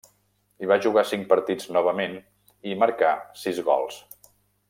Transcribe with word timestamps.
Hi 0.63 0.69
va 0.69 0.77
jugar 0.85 1.03
cinc 1.09 1.27
partits 1.33 1.67
novament, 1.77 2.17
i 2.71 2.73
hi 2.73 2.79
marcà 2.85 3.13
sis 3.45 3.63
gols. 3.71 4.03